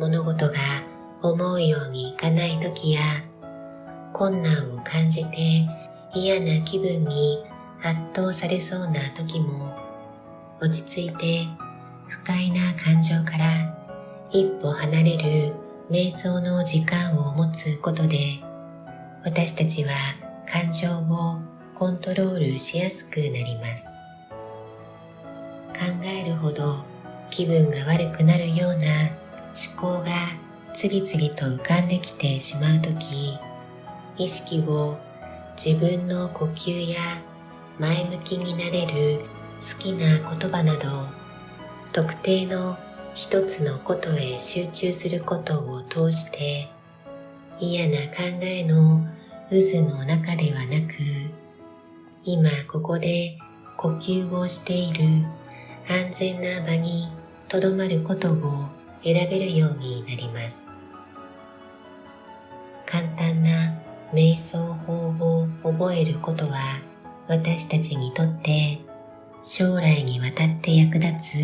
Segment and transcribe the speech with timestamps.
[0.00, 0.54] 物事が
[1.20, 3.02] 思うようにいかない時や
[4.14, 5.36] 困難を感じて
[6.14, 7.44] 嫌な気分に
[7.82, 9.76] 圧倒されそうな時も
[10.58, 11.44] 落ち着いて
[12.08, 13.44] 不快な感情から
[14.30, 15.54] 一歩離れる
[15.90, 18.40] 瞑想の時間を持つことで
[19.22, 19.92] 私たちは
[20.50, 21.42] 感情を
[21.74, 23.84] コントロールしやすくなります。
[25.74, 26.84] 考えるほど
[27.28, 29.19] 気分が悪くなるような
[29.54, 30.10] 思考が
[30.74, 33.38] 次々と浮かんできてしまう時
[34.16, 34.98] 意識を
[35.56, 36.98] 自分の呼吸や
[37.78, 39.20] 前向きになれる
[39.60, 40.88] 好きな言葉など
[41.92, 42.78] 特定の
[43.14, 46.68] 一つのことへ集中することを通して
[47.58, 49.04] 嫌な考えの
[49.50, 50.94] 渦の中ではなく
[52.24, 53.36] 今ここで
[53.76, 55.02] 呼吸をしている
[55.88, 57.08] 安全な場に
[57.48, 60.70] とどまることを選べるようになります。
[62.86, 63.50] 簡単な
[64.12, 66.80] 瞑想法を覚えることは
[67.28, 68.80] 私たちにとって
[69.44, 71.36] 将来にわたって役立つ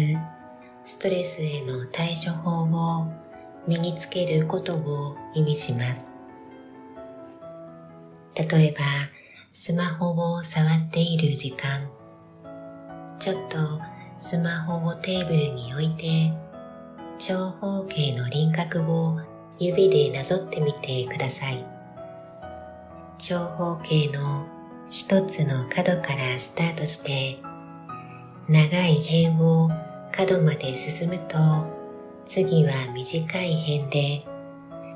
[0.84, 3.12] ストレスへの対処法を
[3.66, 6.18] 身につけることを意味します。
[8.34, 8.84] 例えば
[9.52, 11.88] スマホを触っている時間。
[13.18, 13.56] ちょっと
[14.20, 16.45] スマホをテーブルに置いて
[17.18, 19.18] 長方形の輪郭を
[19.58, 21.64] 指でなぞってみてください。
[23.18, 24.46] 長方形の
[24.90, 27.38] 一つの角からスタートして
[28.48, 29.70] 長い辺を
[30.12, 31.36] 角まで進むと
[32.28, 34.24] 次は短い辺で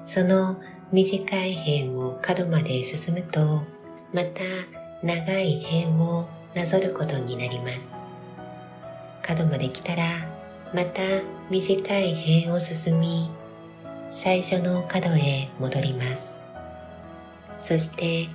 [0.04, 0.60] その
[0.92, 3.62] 短い辺を角まで進むと
[4.12, 4.42] また
[5.02, 7.94] 長い辺をなぞることになります。
[9.22, 10.02] 角まで来たら
[10.72, 11.02] また
[11.50, 13.28] 短い辺を進み
[14.12, 16.40] 最初の角へ戻ります。
[17.58, 18.28] そして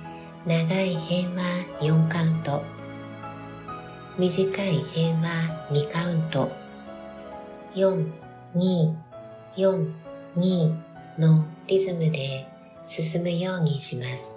[0.44, 1.42] 長い辺は
[1.80, 2.62] 4カウント。
[4.18, 6.52] 短い辺は2カウント。
[7.74, 8.12] 4、
[8.54, 8.94] 2、
[9.56, 9.92] 4、
[10.36, 10.74] 2
[11.18, 12.46] のリズムで
[12.86, 14.36] 進むようにします。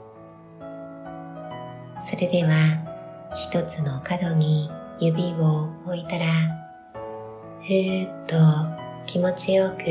[2.10, 6.59] それでは一つの角に指を置いたら
[7.62, 8.36] ふーっと
[9.06, 9.84] 気持ちよく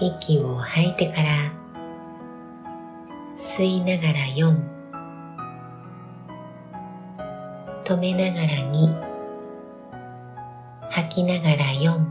[0.00, 1.52] 息を吐いてから
[3.38, 4.56] 吸いながら4
[7.84, 9.12] 止めながら2
[10.90, 12.04] 吐きながら4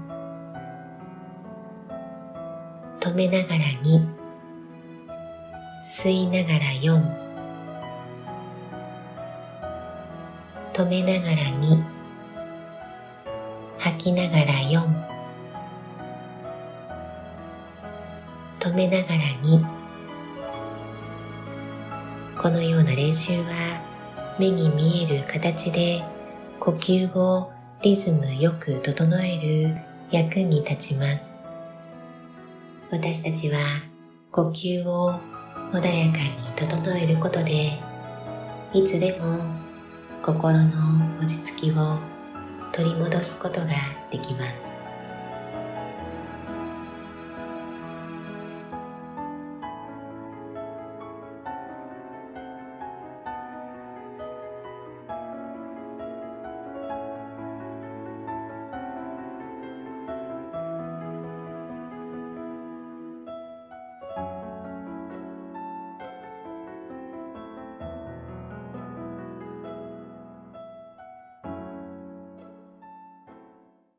[3.00, 4.22] 止めながら2
[5.86, 7.22] 吸いながら4
[10.74, 11.91] 止めながら2
[14.02, 14.82] きながら4
[18.60, 19.64] 止めながら2
[22.42, 26.04] このような練習は目に見える形で
[26.60, 27.52] 呼吸を
[27.84, 29.38] リズムよく整え
[29.70, 29.78] る
[30.10, 31.36] 役に立ちます。
[32.92, 33.60] 私たちは
[34.32, 35.14] 呼吸を
[35.72, 37.80] 穏やかに整えることで
[38.74, 39.38] いつでも
[40.24, 40.70] 心の
[41.20, 42.11] 落ち着きを
[42.72, 43.68] 取り戻すことが
[44.10, 44.71] できます。